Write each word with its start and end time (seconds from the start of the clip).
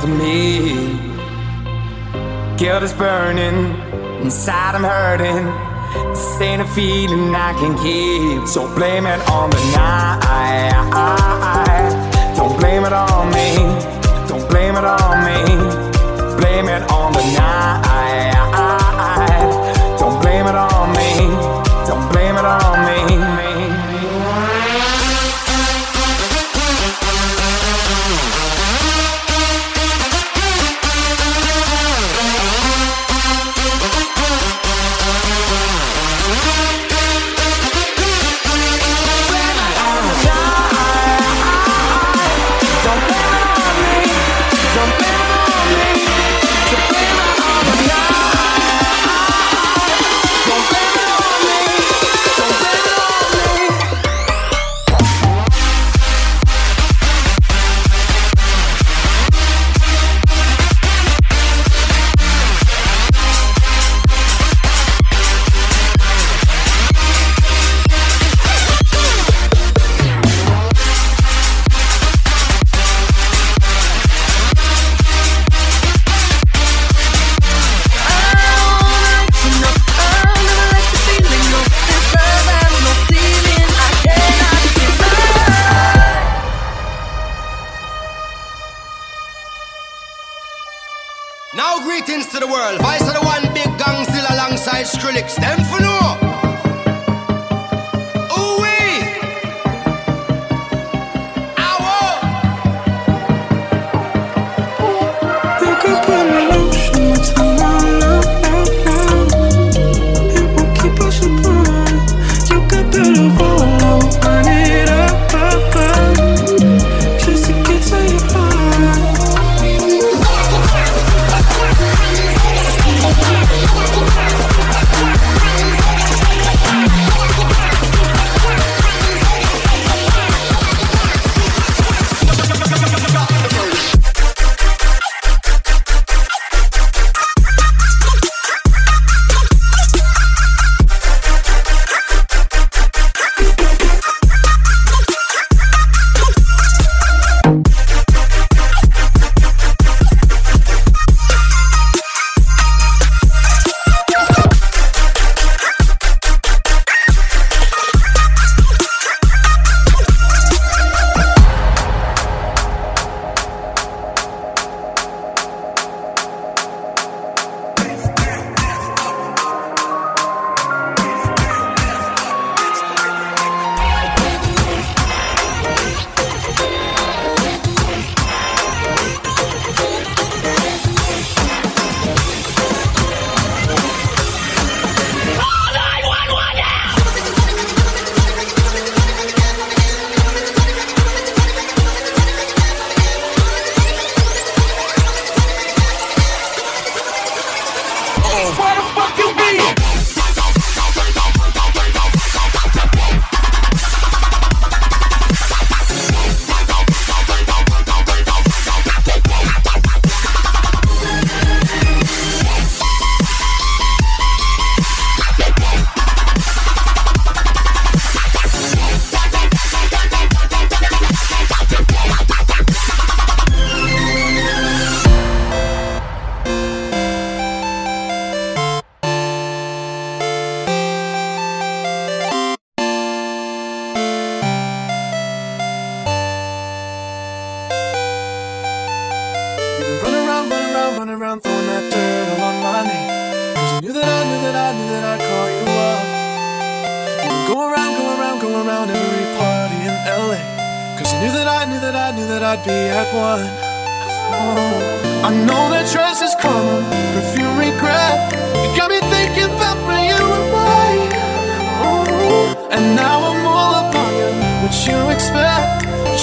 to 0.00 0.06
me. 0.06 0.96
Guilt 2.56 2.82
is 2.82 2.92
burning, 2.92 3.74
inside 4.22 4.74
I'm 4.74 4.84
hurting. 4.84 5.46
This 6.10 6.40
ain't 6.40 6.62
a 6.62 6.66
feeling 6.66 7.34
I 7.34 7.52
can 7.54 7.76
keep. 7.78 8.48
So 8.48 8.72
blame 8.74 9.06
it 9.06 9.20
on 9.30 9.50
the 9.50 9.60
night. 9.76 10.68
Don't 12.36 12.58
blame 12.58 12.84
it 12.84 12.92
on 12.92 13.30
me. 13.30 13.56
Don't 14.28 14.48
blame 14.50 14.76
it 14.76 14.84
on 14.84 15.24
me. 15.24 15.67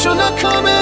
shall 0.05 0.13
not 0.15 0.37
come 0.37 0.74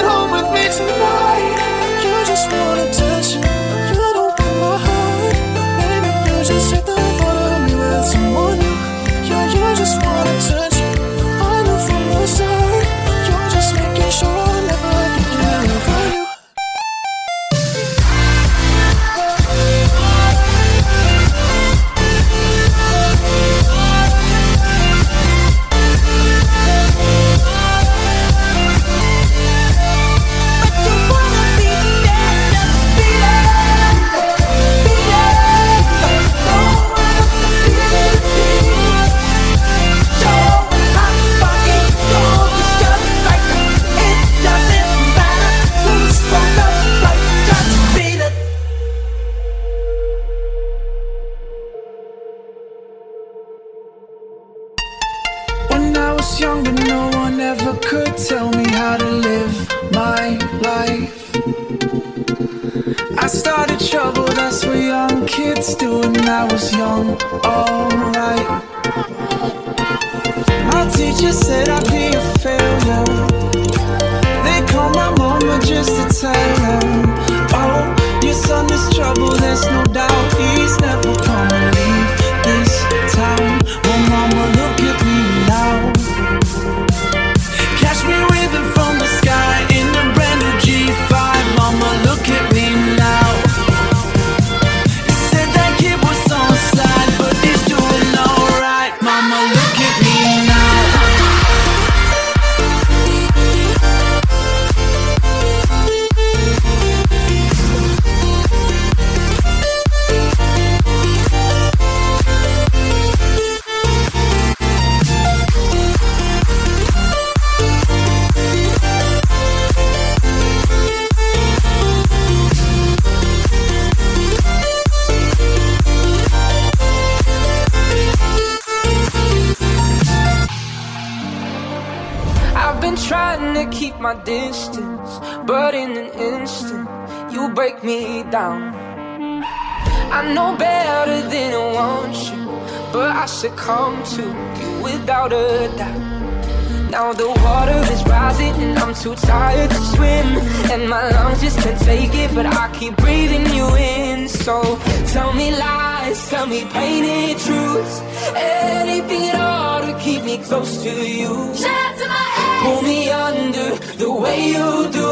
I 140.23 140.33
know 140.33 140.55
better 140.55 141.21
than 141.27 141.51
to 141.51 141.59
want 141.75 142.15
you, 142.31 142.45
but 142.93 143.11
I 143.11 143.25
succumb 143.25 144.01
to 144.15 144.21
you 144.21 144.81
without 144.81 145.33
a 145.33 145.69
doubt. 145.77 146.89
Now 146.89 147.11
the 147.11 147.27
water 147.27 147.79
is 147.91 148.01
rising 148.05 148.53
and 148.63 148.79
I'm 148.79 148.95
too 148.95 149.15
tired 149.15 149.69
to 149.69 149.81
swim 149.93 150.27
And 150.71 150.87
my 150.87 151.09
lungs 151.09 151.41
just 151.41 151.59
can't 151.59 151.79
take 151.81 152.13
it 152.13 152.33
but 152.35 152.45
I 152.45 152.71
keep 152.79 152.95
breathing 152.97 153.47
you 153.53 153.67
in 153.75 154.29
So 154.29 154.79
tell 155.07 155.33
me 155.33 155.51
lies, 155.51 156.29
tell 156.29 156.45
me 156.45 156.65
painted 156.65 157.39
truths 157.39 157.99
Anything 158.35 159.23
at 159.29 159.41
all 159.41 159.81
to 159.81 159.99
keep 159.99 160.23
me 160.23 160.37
close 160.37 160.83
to 160.83 160.91
you 160.91 161.55
Shout 161.55 161.65
out 161.65 161.97
to 161.97 162.07
my 162.07 162.32
Pull 162.61 162.81
me 162.81 163.09
under 163.09 163.75
the 163.97 164.11
way 164.11 164.39
you 164.53 164.89
do. 164.91 165.09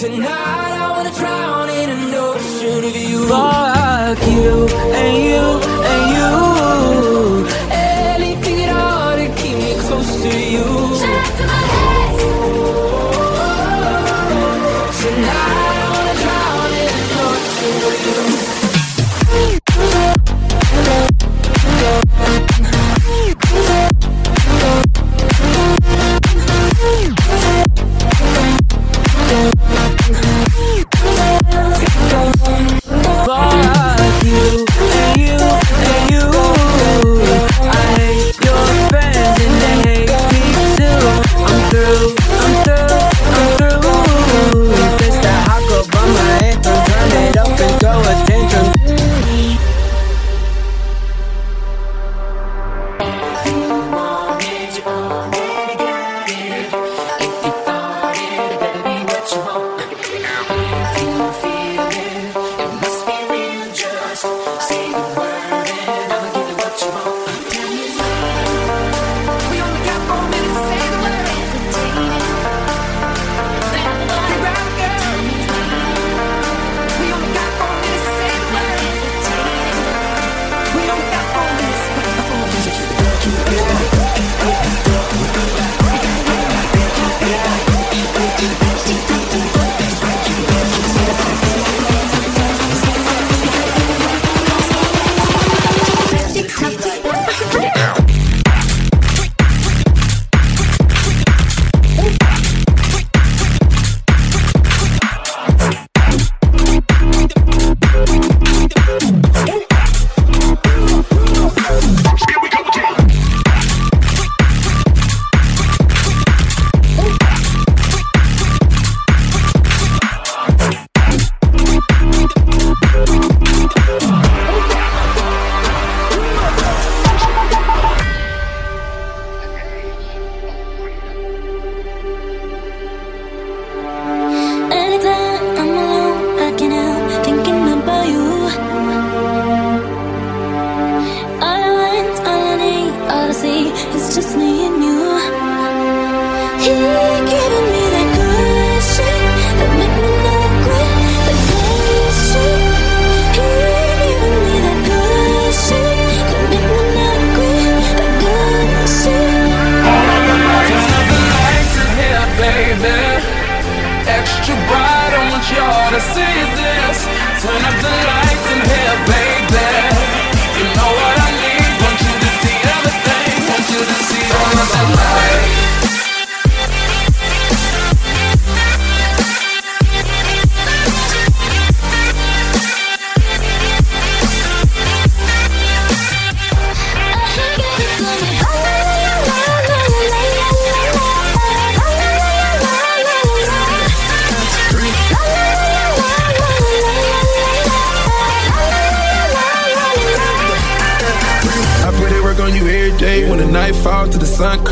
Tonight 0.00 0.74
I 0.84 0.90
wanna 0.94 1.12
drown 1.20 1.68
in 1.70 1.90
an 1.90 2.14
ocean 2.14 2.84
of 2.84 2.96
you. 3.10 3.28
Fuck 3.28 4.20
you 4.36 4.54
and 5.00 5.14
you 5.28 5.44
and 5.92 6.04
you. 6.16 7.46
Anything 7.70 8.58
at 8.64 8.70
all 8.82 9.16
to 9.16 9.26
keep 9.40 9.56
me 9.64 9.72
close 9.86 10.12
to 10.22 10.32
you. 10.54 10.66
Shout 11.02 11.36
to 11.38 11.44
my 11.46 11.62
head. 11.74 11.97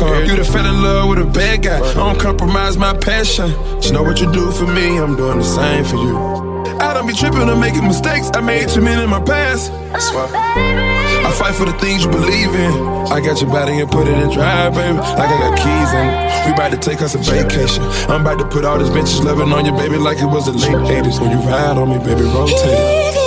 Come. 0.07 0.25
You 0.25 0.35
done 0.35 0.45
fell 0.45 0.65
in 0.65 0.81
love 0.81 1.09
with 1.09 1.19
a 1.19 1.25
bad 1.25 1.63
guy. 1.63 1.79
I 1.79 1.93
don't 1.93 2.19
compromise 2.19 2.77
my 2.77 2.95
passion. 2.97 3.49
You 3.83 3.91
know 3.91 4.03
what 4.03 4.19
you 4.19 4.31
do 4.31 4.51
for 4.51 4.67
me, 4.67 4.97
I'm 4.97 5.15
doing 5.15 5.39
the 5.39 5.43
same 5.43 5.83
for 5.85 5.97
you. 5.97 6.17
I 6.79 6.93
don't 6.93 7.07
be 7.07 7.13
tripping 7.13 7.49
or 7.49 7.55
making 7.55 7.85
mistakes. 7.85 8.29
I 8.33 8.41
made 8.41 8.69
too 8.69 8.81
many 8.81 9.03
in 9.03 9.09
my 9.09 9.21
past. 9.21 9.71
That's 9.91 10.11
why 10.13 10.29
I 11.25 11.31
fight 11.31 11.55
for 11.55 11.65
the 11.65 11.73
things 11.79 12.05
you 12.05 12.11
believe 12.11 12.53
in. 12.53 12.71
I 13.11 13.19
got 13.19 13.41
your 13.41 13.49
body 13.49 13.79
and 13.79 13.89
put 13.89 14.07
it 14.07 14.17
in 14.17 14.29
drive, 14.31 14.73
baby. 14.75 14.97
Like 14.97 15.29
I 15.29 15.37
got 15.41 15.57
keys 15.57 15.91
in. 15.93 16.07
We 16.45 16.53
about 16.53 16.71
to 16.71 16.77
take 16.77 17.01
us 17.01 17.15
a 17.15 17.19
vacation. 17.19 17.83
I'm 18.09 18.21
about 18.21 18.39
to 18.39 18.47
put 18.47 18.63
all 18.63 18.77
this 18.77 18.89
vintage 18.89 19.19
loving 19.25 19.51
on 19.51 19.65
you, 19.65 19.71
baby, 19.71 19.97
like 19.97 20.19
it 20.19 20.25
was 20.25 20.45
the 20.45 20.53
late 20.53 21.03
80s. 21.03 21.19
When 21.19 21.31
you 21.31 21.39
ride 21.49 21.77
on 21.77 21.89
me, 21.89 21.97
baby, 21.97 22.21
rotate. 22.21 23.26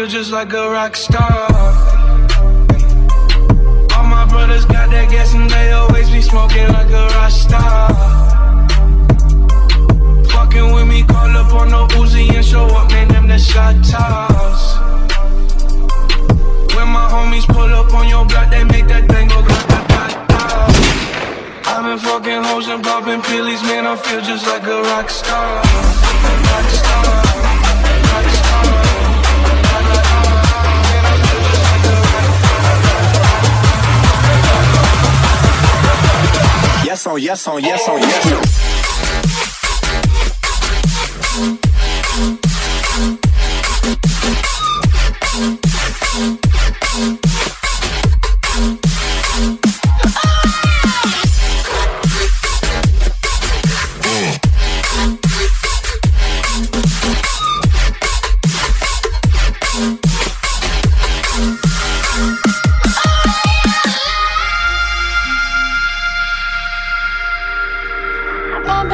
Feel 0.00 0.08
just 0.08 0.32
like 0.32 0.50
a 0.54 0.70
rock 0.70 0.96
star. 0.96 1.39
Yes 37.40 37.48
on 37.48 37.62
yes 37.62 37.88
on 37.88 37.98
yes 38.02 38.49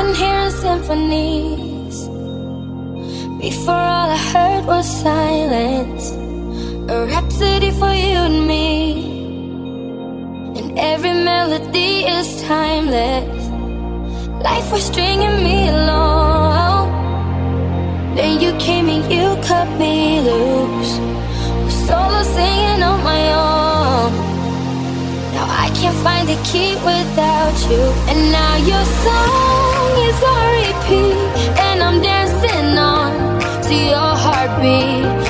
been 0.07 0.15
hearing 0.15 0.51
symphonies. 0.51 2.09
Before 3.41 3.75
all 3.75 4.11
I 4.11 4.21
heard 4.33 4.65
was 4.67 4.87
silence, 5.03 6.13
a 6.91 7.07
rhapsody 7.07 7.71
for 7.73 7.93
you 7.93 8.19
and 8.29 8.47
me. 8.47 8.67
And 10.59 10.79
every 10.79 11.13
melody 11.13 12.05
is 12.17 12.43
timeless. 12.43 13.43
Life 14.49 14.71
was 14.73 14.85
stringing 14.85 15.39
me 15.43 15.69
along. 15.69 16.87
Then 18.17 18.41
you 18.41 18.53
came 18.59 18.89
and 18.89 19.05
you 19.13 19.27
cut 19.43 19.69
me 19.79 20.21
loose. 20.21 20.93
Was 21.65 21.77
solo 21.89 22.23
singing 22.23 22.83
on 22.91 23.03
my 23.13 23.23
own. 23.47 24.13
Now 25.35 25.47
I 25.65 25.69
can't 25.79 25.99
find 26.05 26.29
the 26.29 26.39
key 26.51 26.75
without 26.91 27.57
you. 27.71 27.83
And 28.11 28.19
now 28.33 28.57
you're 28.69 28.91
so 29.05 29.66
always 30.07 30.23
on 30.23 30.47
repeat, 30.69 31.59
and 31.59 31.83
I'm 31.83 32.01
dancing 32.01 32.79
on 32.79 33.41
to 33.63 33.75
your 33.75 34.15
heartbeat. 34.15 35.26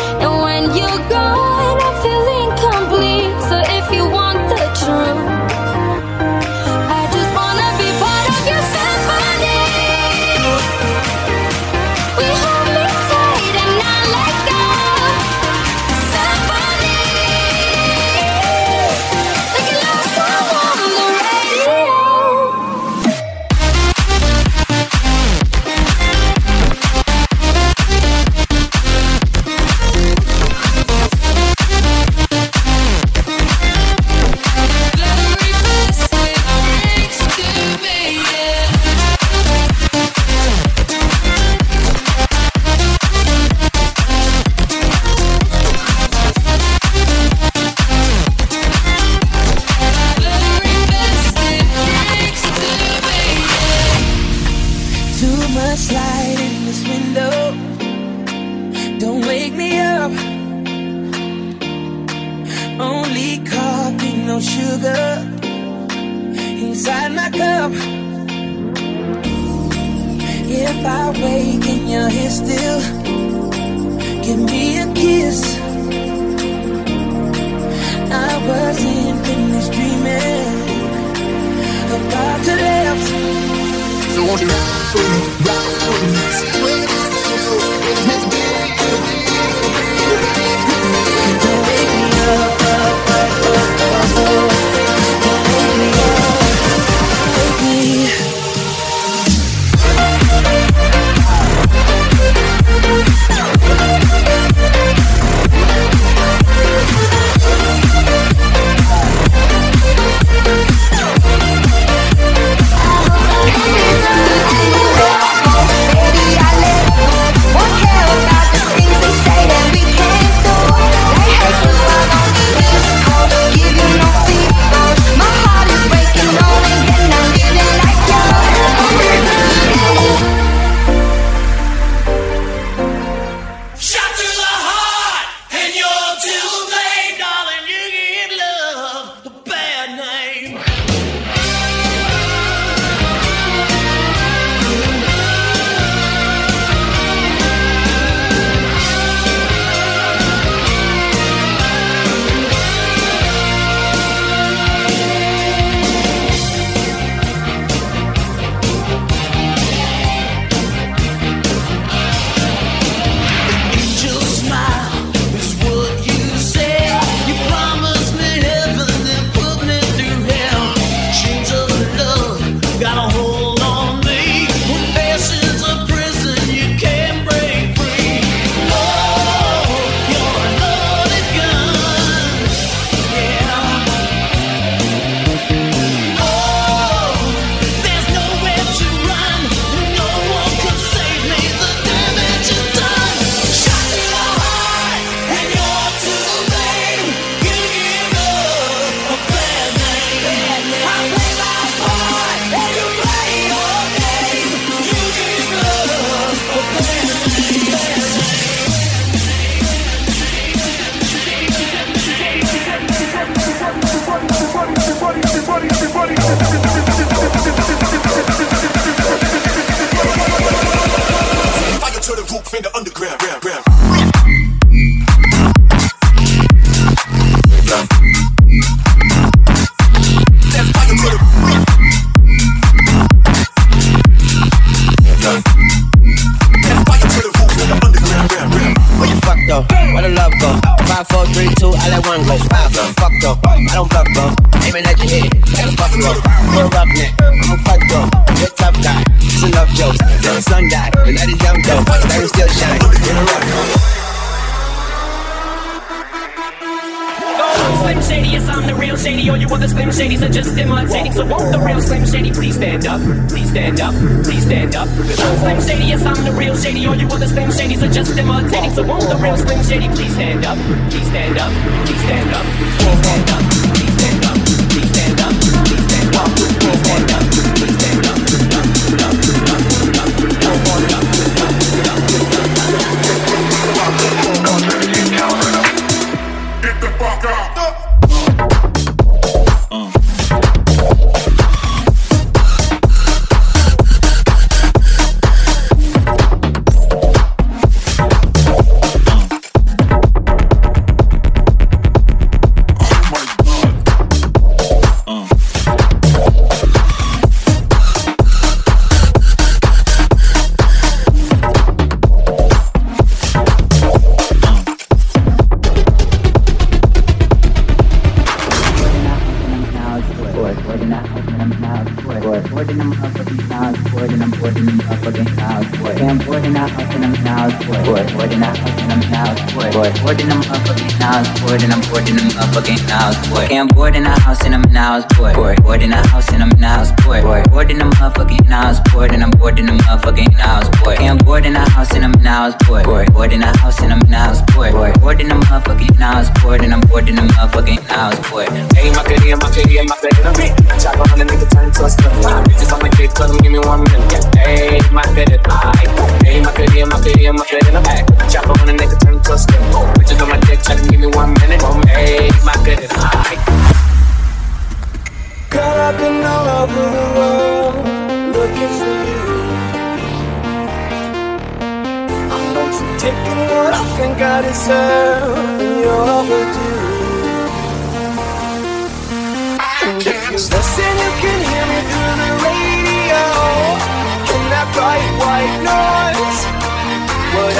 I 71.07 71.11
wake 71.11 71.67
and 71.69 71.89
you're 71.89 72.09
here 72.09 72.31
still. 72.31 72.81
Give 74.25 74.41
me 74.41 74.81
a 74.81 74.93
kiss. 74.93 75.57
I 78.11 78.33
wasn't 78.49 79.27
finished 79.27 79.73
dreaming 79.73 80.47
About 81.97 82.47
your 82.47 82.57
lips 82.57 83.09
So 84.15 84.25
won't 84.25 84.41
you 84.41 84.49
rock 84.49 84.95
with 84.95 85.09
me, 85.13 85.21
rock 85.47 85.89
with 85.89 86.53
me? 86.53 86.56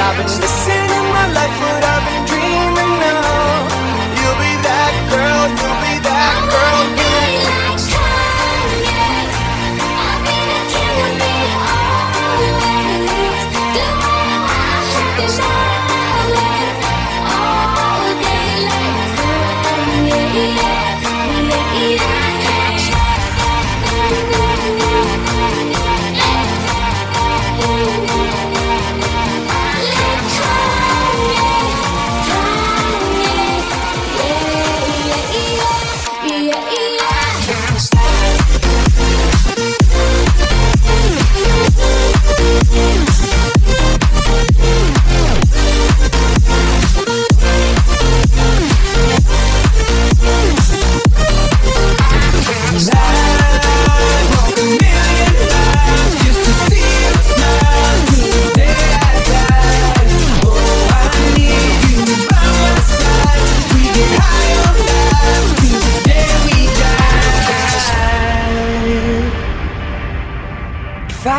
I've 0.09 0.17
been, 0.17 0.41
missing 0.41 0.89
in 0.99 1.07
my 1.17 1.27
life 1.33 1.61
what 1.61 1.85
I've 1.85 2.05
been 2.07 2.25
dreaming. 2.27 2.36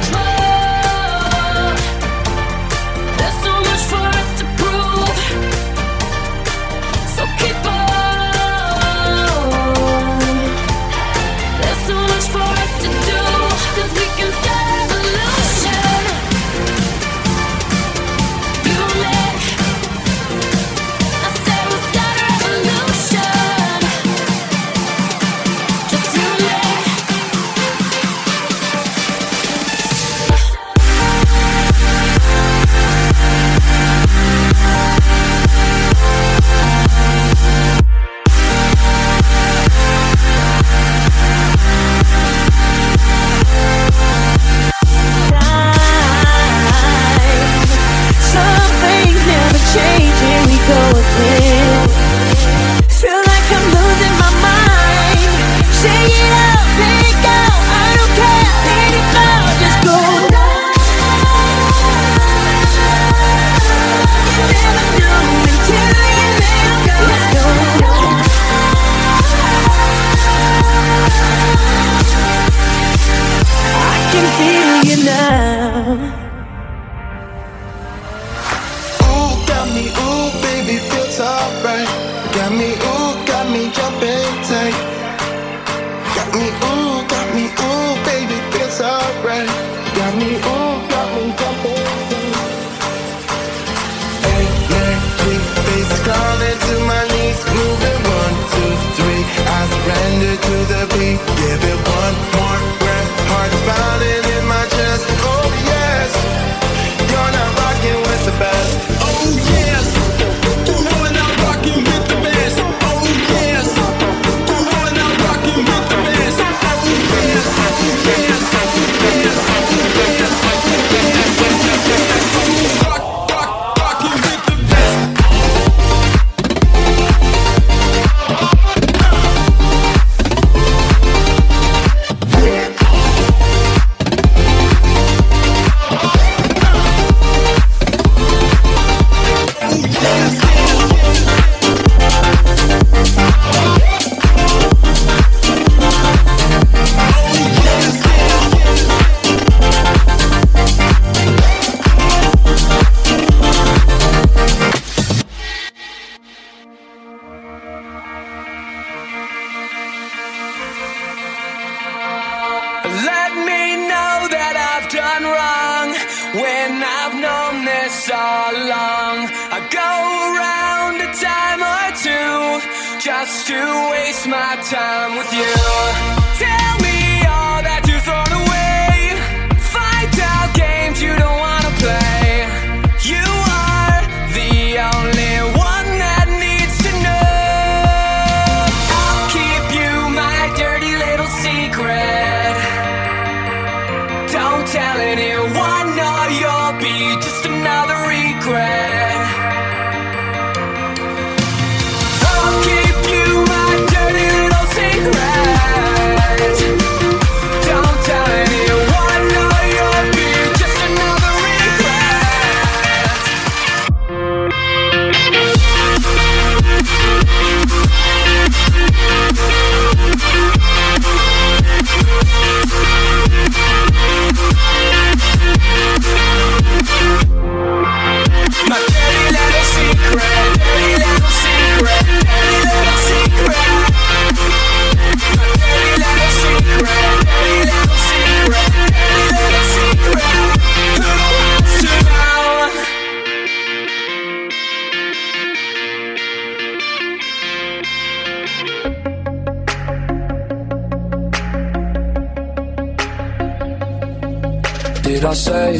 people 0.00 0.35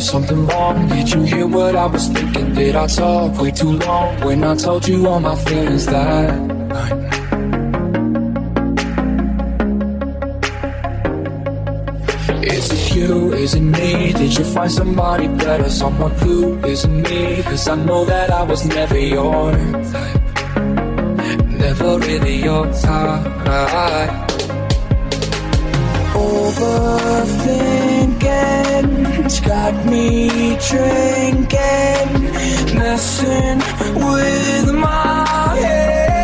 something 0.06 0.46
wrong? 0.46 0.88
Did 0.88 1.12
you 1.12 1.22
hear 1.22 1.46
what 1.46 1.74
I 1.74 1.86
was 1.86 2.06
thinking? 2.08 2.54
Did 2.54 2.76
I 2.76 2.86
talk 2.86 3.40
way 3.40 3.50
too 3.50 3.72
long 3.72 4.20
when 4.20 4.44
I 4.44 4.54
told 4.54 4.86
you 4.86 5.06
all 5.06 5.20
my 5.20 5.34
feelings 5.34 5.86
that 5.86 6.38
night? 6.74 6.98
Is 12.54 12.66
it 12.76 12.94
you? 12.94 13.32
Is 13.32 13.54
it 13.54 13.60
me? 13.60 14.12
Did 14.12 14.38
you 14.38 14.44
find 14.44 14.70
somebody 14.70 15.26
better? 15.26 15.68
Someone 15.68 16.12
who 16.22 16.64
isn't 16.64 17.02
me? 17.02 17.42
Cause 17.42 17.68
I 17.68 17.74
know 17.74 18.04
that 18.04 18.30
I 18.30 18.42
was 18.44 18.64
never 18.64 18.98
your 18.98 19.52
type. 19.92 20.20
Never 21.64 21.98
really 21.98 22.36
your 22.44 22.66
type. 22.72 23.26
Overthink 26.14 27.95
friends 29.26 29.40
got 29.40 29.74
me 29.86 30.28
drinking, 30.68 32.22
messing 32.78 33.58
with 33.94 34.72
my 34.72 35.56
head. 35.60 36.15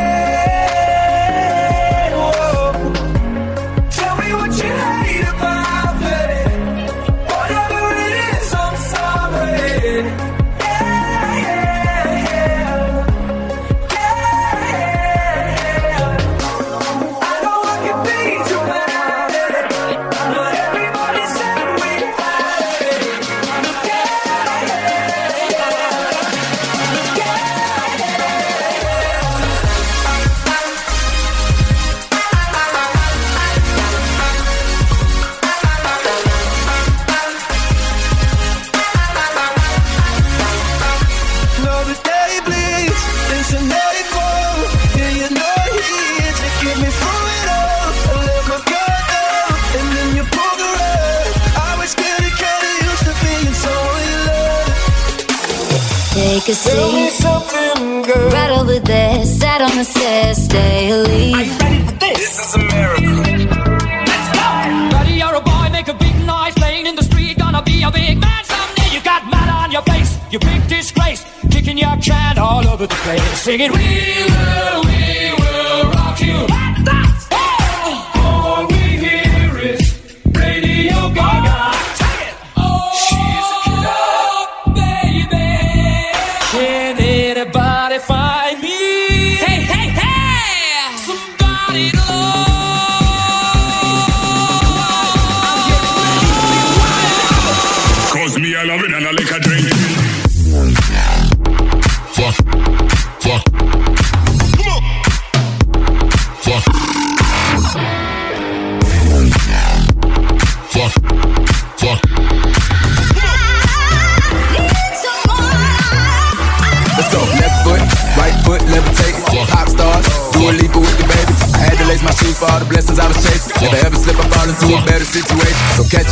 singing. 73.42 73.72
We 73.72 74.11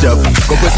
up. 0.05 0.19
Go 0.49 0.70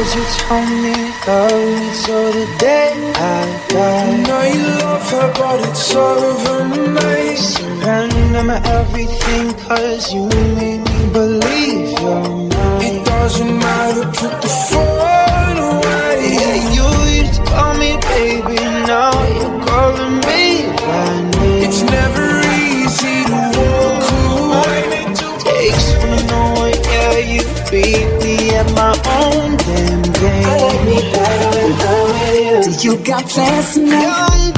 Cause 0.00 0.16
you 0.16 0.24
told 0.48 0.66
me 0.66 0.94
love 1.26 1.52
me 1.76 1.90
till 2.02 2.32
the 2.32 2.46
day 2.58 3.12
I 3.16 3.66
die. 3.68 4.08
I 4.08 4.16
know 4.26 4.44
you 4.56 4.66
love 4.80 5.10
her, 5.10 5.28
but 5.36 5.68
it's 5.68 5.94
over 5.94 6.64
me. 6.64 7.36
Surrender 7.36 8.42
my 8.44 8.62
everything, 8.78 9.52
cause 9.68 10.14
you 10.14 10.26
made 10.56 10.80
me 10.88 11.12
believe 11.12 12.00
you're 12.00 12.28
mine. 12.48 12.80
It 12.80 13.04
doesn't 13.04 13.58
matter, 13.58 14.06
put 14.06 14.40
the 14.40 14.48
phone 14.70 15.58
away. 15.68 16.16
Yeah, 16.32 16.56
you 16.76 17.20
used 17.20 17.34
to 17.34 17.42
call 17.44 17.74
me 17.76 17.98
baby. 18.00 18.69
You 32.82 32.96
got 33.04 33.30
fast 33.30 33.76
enough. 33.76 34.30
I'm 34.32 34.54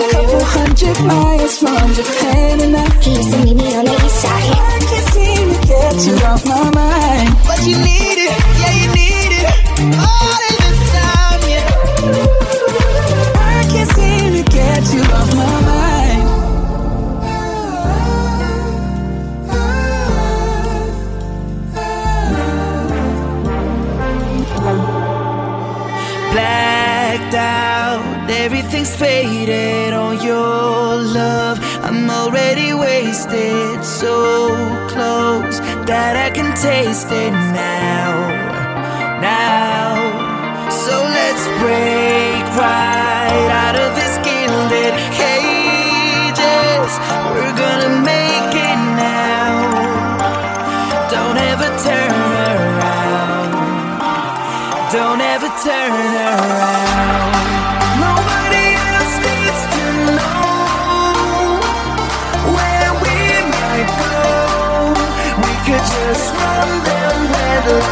a 0.00 0.08
couple 0.10 0.44
hundred 0.44 0.98
miles 1.04 1.58
from 1.58 1.92
Japan 1.92 2.60
and 2.62 2.76
I 2.76 2.88
keep 3.02 3.22
seeing 3.22 3.56
me 3.56 3.76
on 3.76 3.84
the 3.84 3.92
east 3.92 4.22
side. 4.22 4.52
I 4.52 4.78
can't 4.80 5.08
seem 5.12 5.52
to 5.52 5.58
get 5.66 6.06
you 6.06 6.14
off 6.24 6.44
my 6.46 6.70
mind, 6.70 7.36
but 7.46 7.60
you 7.66 7.76
need 7.76 8.18
it, 8.18 8.38
yeah, 8.60 8.72
you 8.80 8.88
need 8.94 9.32
it. 9.44 9.54
Oh. 9.98 10.35
waited 29.26 29.92
on 29.92 30.14
your 30.22 30.96
love. 31.20 31.58
I'm 31.82 32.08
already 32.10 32.74
wasted, 32.74 33.84
so 33.84 34.14
close 34.92 35.58
that 35.90 36.14
I 36.26 36.28
can 36.36 36.50
taste 36.56 37.10
it 37.10 37.34
now. 37.66 38.10
Now, 39.20 39.88
so 40.70 40.94
let's 41.18 41.44
break 41.62 42.44
right 42.62 43.48
out 43.64 43.76
of 43.84 43.90
this 43.98 44.14
gilded 44.26 44.94
cages. 45.22 46.90
We're 47.34 47.56
gonna 47.64 47.92
make 48.12 48.52
it 48.70 48.80
now. 49.10 49.52
Don't 51.14 51.38
ever 51.50 51.70
turn 51.86 52.14
around. 52.38 53.50
Don't 54.96 55.20
ever 55.34 55.50
turn 55.66 55.92
around. 55.92 56.95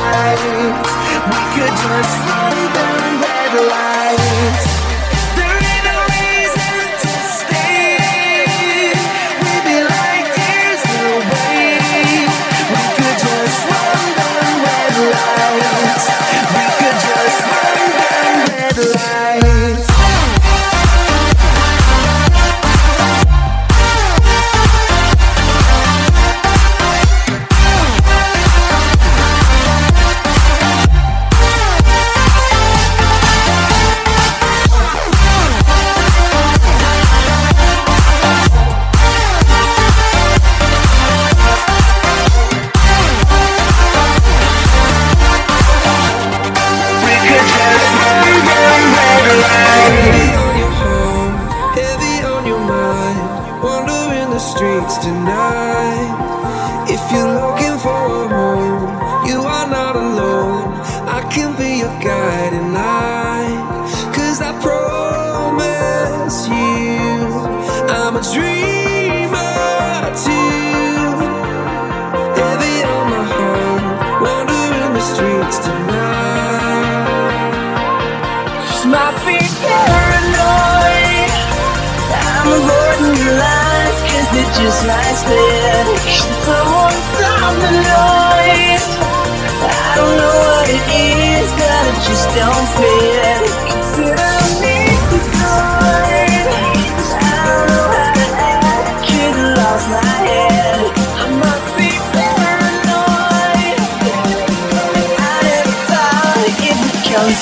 lights. 0.03 0.83
We 1.31 1.41
could 1.55 1.75
just 1.85 2.15
run 2.29 2.57
down 2.75 3.21
red 3.23 3.53
lights. 3.71 4.74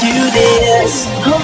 To 0.03 0.31
this. 0.33 1.07
I'm 1.25 1.43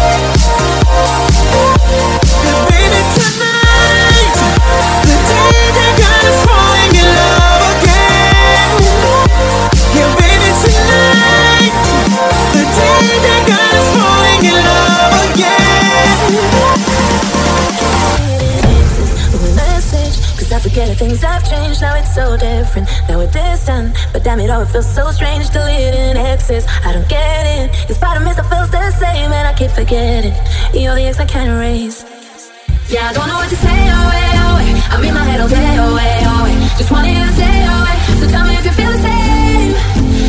Baby, 0.00 0.39
things 21.00 21.24
I've 21.24 21.42
changed 21.48 21.80
Now 21.80 21.96
it's 21.96 22.14
so 22.14 22.36
different, 22.36 22.86
now 23.08 23.16
we're 23.18 23.32
distant 23.32 23.96
But 24.12 24.22
damn 24.22 24.38
it 24.38 24.50
all, 24.50 24.60
it 24.60 24.68
feels 24.68 24.86
so 24.86 25.10
strange. 25.10 25.48
Deleting 25.48 26.16
exes, 26.20 26.66
I 26.84 26.92
don't 26.92 27.08
get 27.08 27.42
it. 27.56 27.72
Cause 27.88 27.96
part 27.96 28.16
of 28.18 28.22
me 28.22 28.30
still 28.32 28.44
feels 28.52 28.70
the 28.70 28.90
same 28.92 29.32
And 29.32 29.48
I 29.48 29.54
keep 29.56 29.70
forgetting. 29.70 30.36
You're 30.76 30.94
the 30.94 31.08
ex 31.08 31.18
I 31.18 31.24
can't 31.24 31.48
erase. 31.48 32.04
Yeah, 32.92 33.08
I 33.08 33.12
don't 33.16 33.28
know 33.28 33.40
what 33.40 33.48
to 33.48 33.56
say, 33.56 33.78
oh 33.96 34.04
wait, 34.12 34.34
oh 34.44 34.52
wait 34.58 34.74
I'm 34.92 35.02
in 35.08 35.14
my 35.14 35.24
head 35.24 35.40
all 35.40 35.48
day, 35.48 35.72
oh 35.80 35.94
wait, 35.96 36.22
oh 36.26 36.40
wait 36.44 36.58
Just 36.76 36.90
wanted 36.92 37.16
to 37.16 37.32
say, 37.32 37.54
oh 37.72 37.80
wait 37.86 38.00
So 38.20 38.24
tell 38.28 38.44
me 38.44 38.54
if 38.60 38.64
you 38.68 38.74
feel 38.76 38.92
the 38.92 39.00
same. 39.00 39.72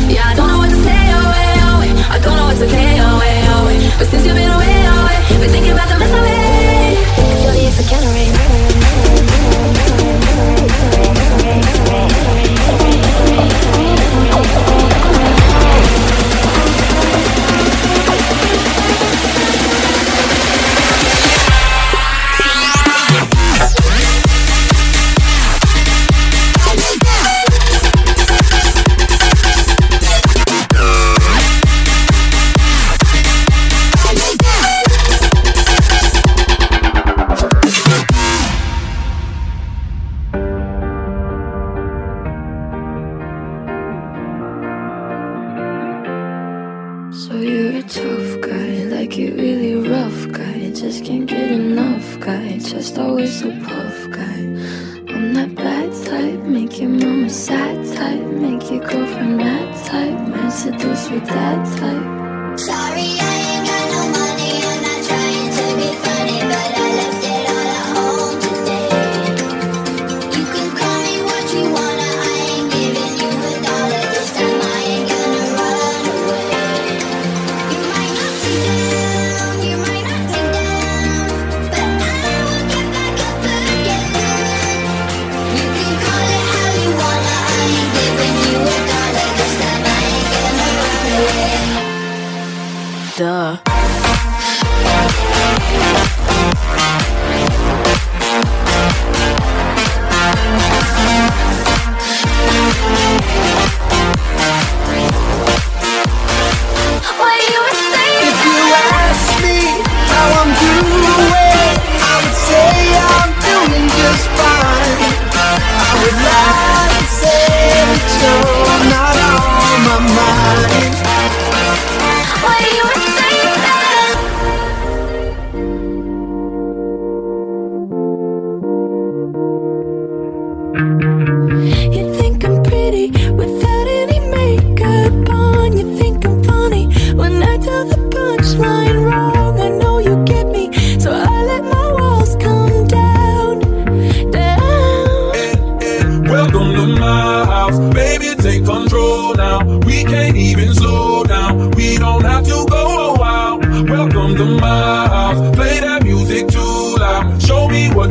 Yeah, 0.08 0.30
I 0.30 0.34
don't 0.34 0.48
know 0.48 0.58
what 0.62 0.70
to 0.70 0.80
say, 0.80 1.00
oh 1.12 1.26
wait, 1.36 1.58
oh 1.68 1.76
wait 1.82 1.94
I 2.08 2.16
don't 2.22 2.36
know 2.38 2.46
what's 2.48 2.62
okay, 2.64 2.96
oh 3.02 3.18
wait, 3.20 3.44
oh 3.52 3.66
wait 3.68 3.80
But 3.98 4.06
since 4.08 4.24
you've 4.24 4.38
been 4.38 4.48
away, 4.48 4.76
oh 4.88 5.04
wait 5.04 5.20
Been 5.42 5.50
thinking 5.50 5.74
about 5.74 5.88
the 5.90 5.98
mess 6.00 6.12
I 6.16 6.20
made 6.22 6.72
you're 7.42 7.52
the 7.52 7.66
ex 7.66 7.76
I 7.76 7.84
can't 7.90 8.06
erase 8.08 8.71
just 52.72 52.98
always 52.98 53.40
so 53.40 53.50
puff 53.64 54.10
guy. 54.10 54.40
I'm 55.12 55.34
that 55.34 55.54
bad 55.54 55.92
type, 56.06 56.40
make 56.40 56.80
your 56.80 56.88
mama 56.88 57.28
sad 57.28 57.76
type, 57.94 58.26
make 58.40 58.70
your 58.70 58.80
girlfriend 58.80 59.36
mad 59.36 59.68
type, 59.84 60.28
man 60.28 60.50
seduce 60.50 61.10
with 61.10 61.26
that 61.26 61.60
type. 61.78 62.58
Sorry, 62.58 63.18
I 63.20 63.31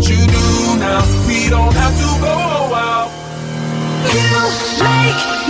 you 0.10 0.18
do 0.28 0.78
now. 0.80 1.04
We 1.28 1.49
don't 1.49 1.74
have 1.74 1.95
to 1.97 2.10
go 2.22 2.36
while. 2.72 3.12
You 4.14 4.84
make 4.84 5.41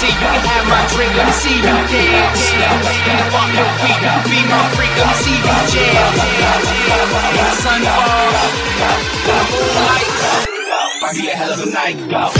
see? 0.00 0.08
You 0.08 0.16
can 0.16 0.40
have 0.40 0.64
my 0.64 0.80
drink, 0.88 1.12
let 1.16 1.26
me 1.26 1.32
see 1.32 1.56
you 1.56 1.62
dance. 1.62 2.42
Fuck 3.32 3.52
your 3.52 3.68
feet, 3.84 4.00
be 4.32 4.38
my 4.48 4.60
freak, 4.74 4.92
let 4.96 5.06
me 5.12 5.16
see 5.20 5.36
you 5.36 5.56
jam. 5.72 6.16
When 7.12 7.32
the 7.36 7.52
sun 7.60 7.82
falls, 7.84 8.40
the 9.28 9.36
moonlight. 9.50 10.08
gonna 11.00 11.12
be 11.20 11.24
a 11.28 11.36
hell 11.36 11.52
of 11.52 11.60
a 11.60 11.68
night. 11.70 11.98
Go. 12.08 12.32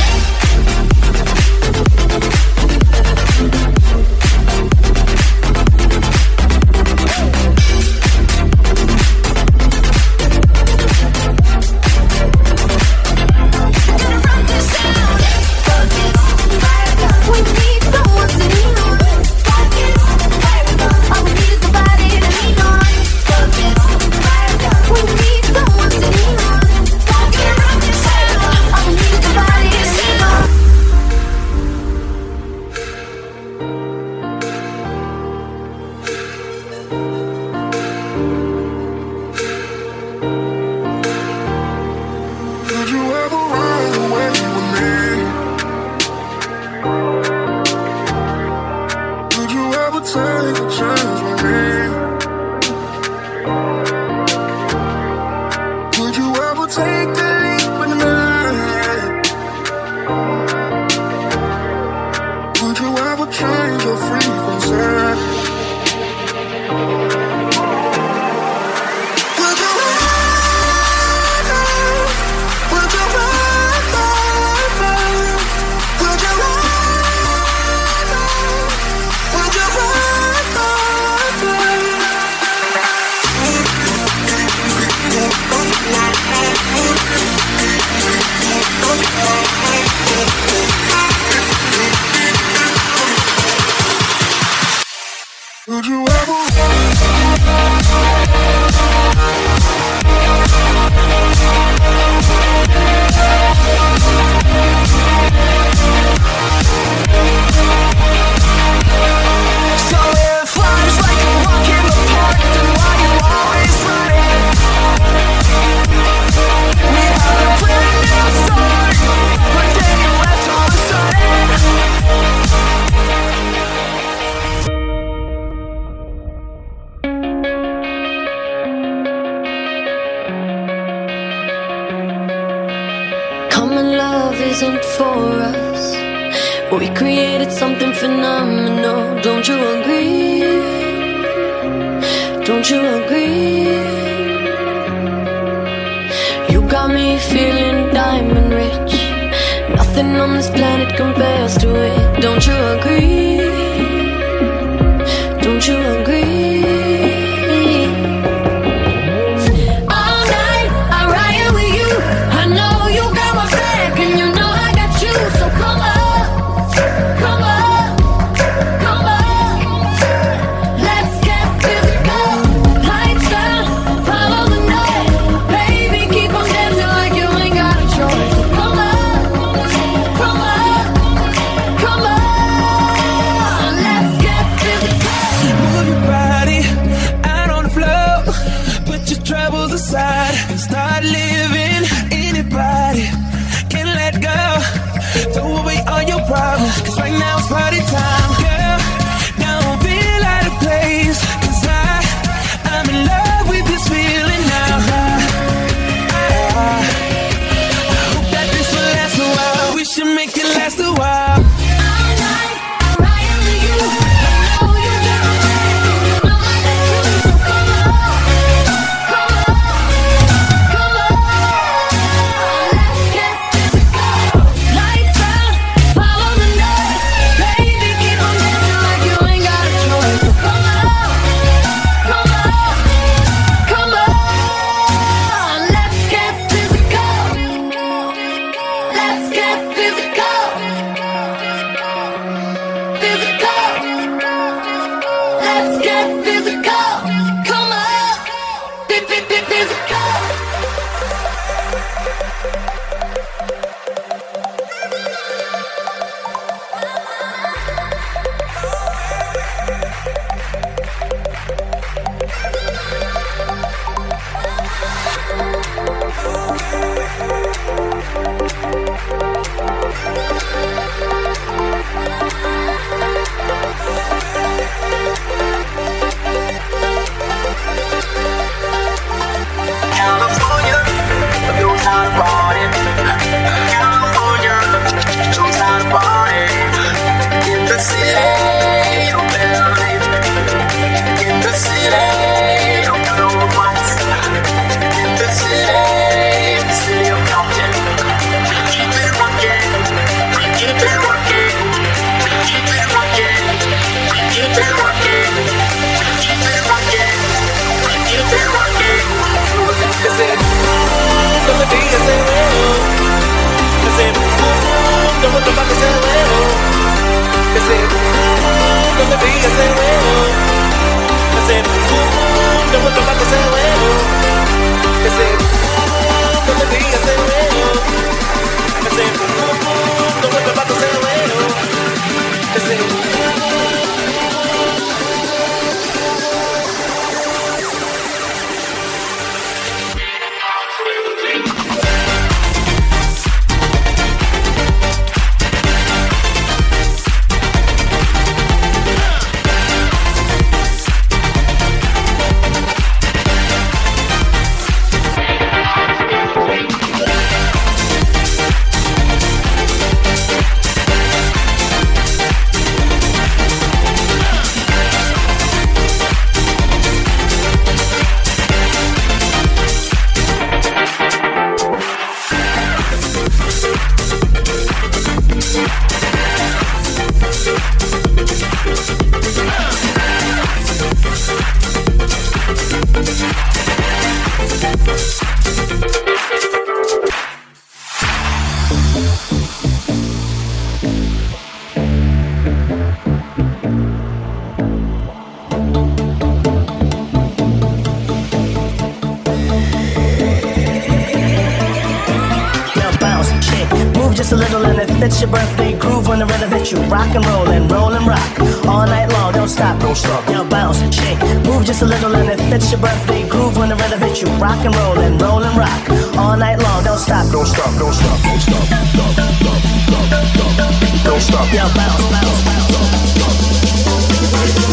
Your 405.20 405.30
birthday 405.30 405.76
groove 405.78 406.08
when 406.08 406.18
the 406.20 406.26
rhythm 406.26 406.50
hits 406.50 406.72
you. 406.72 406.78
Rock 406.88 407.14
and 407.14 407.24
roll 407.26 407.48
and 407.48 407.70
roll 407.70 407.92
and 407.92 408.06
rock 408.06 408.40
all 408.64 408.86
night 408.86 409.12
long. 409.12 409.32
Don't 409.32 409.48
stop, 409.48 409.78
don't 409.80 409.94
stop. 409.94 410.26
Now 410.28 410.44
bounce, 410.48 410.80
shake, 410.94 411.20
move 411.44 411.64
just 411.64 411.82
a 411.82 411.84
little 411.84 412.14
and 412.16 412.28
it 412.30 412.40
fits 412.48 412.70
your 412.70 412.80
birthday 412.80 413.28
groove 413.28 413.56
when 413.56 413.68
the 413.68 413.76
rhythm 413.76 414.00
hits 414.00 414.22
you. 414.22 414.28
Rock 414.40 414.64
and 414.64 414.74
roll 414.74 414.98
and 414.98 415.20
roll 415.20 415.42
and 415.42 415.56
rock 415.58 415.90
all 416.16 416.36
night 416.36 416.58
long. 416.62 416.84
Don't 416.84 416.98
stop, 416.98 417.30
don't 417.32 417.46
stop, 417.46 417.68
don't 417.78 417.92
stop, 417.92 418.22
don't 418.22 418.40
stop, 418.40 418.68
don't 418.68 418.86
stop, 418.88 419.12
stop, 419.12 419.60
stop, 419.76 420.24
stop. 420.32 421.04
Don't 421.04 421.20
stop. 421.20 421.52
Now 421.52 421.68
bounce, 421.74 422.00
bounce, 422.08 422.42
bounce. 422.48 422.72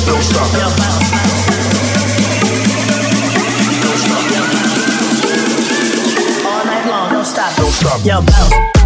Don't 0.05 0.23
stop. 0.23 0.47
Now 0.53 0.69
bounce, 0.79 1.11
bounce. 1.11 1.57
Don't 7.57 7.73
stop. 7.73 8.05
Now 8.05 8.21
bounce. 8.21 8.76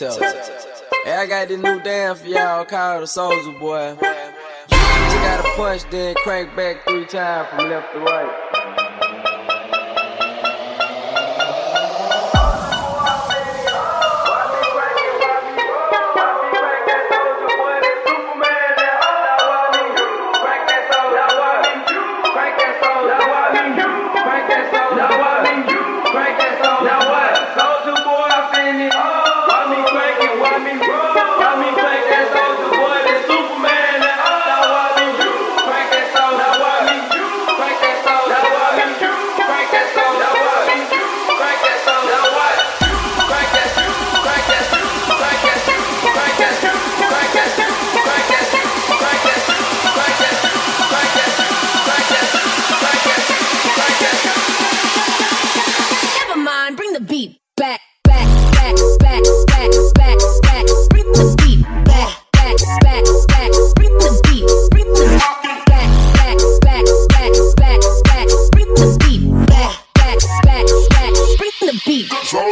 Tell. 0.00 0.18
Hey, 1.04 1.12
I 1.12 1.26
got 1.26 1.48
this 1.48 1.60
new 1.60 1.80
dance 1.80 2.20
for 2.20 2.28
y'all 2.28 2.64
called 2.64 3.02
the 3.02 3.06
Soldier 3.06 3.58
boy. 3.58 3.90
You 3.90 5.16
gotta 5.26 5.48
punch, 5.56 5.82
then 5.90 6.14
crank 6.16 6.56
back 6.56 6.86
three 6.86 7.04
times 7.04 7.48
from 7.50 7.68
left 7.68 7.92
to 7.92 8.00
right. 8.00 8.59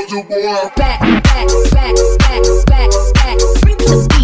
soldier 0.08 0.26
boy. 0.28 0.42
Back, 0.76 1.00
back, 1.00 1.22
back, 1.70 1.94
back, 2.18 2.58
back, 2.66 3.38
back. 4.08 4.17